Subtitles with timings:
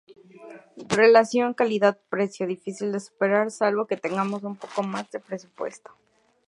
[0.99, 5.91] Relación calidad precio difícil de superar salvo que tengamos un poco más de presupuesto.